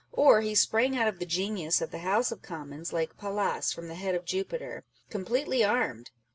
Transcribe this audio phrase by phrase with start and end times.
[0.13, 3.87] Or he sprang out of the genius of the House of Commons, like Pallas from
[3.87, 6.09] the head of Jupiter, completely armed.